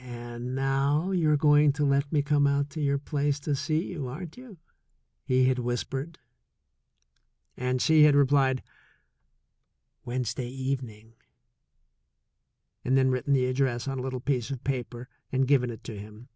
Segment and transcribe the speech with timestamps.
[0.00, 4.06] "And now you're going to let me come out to your place to see you,
[4.08, 4.56] aren't you?"
[5.26, 6.18] he had whispered.
[7.54, 8.62] And she had replied,
[10.06, 11.12] "Wednesday evening,"
[12.82, 15.98] and then written the address on a little piece of paper and given it to
[15.98, 16.28] him.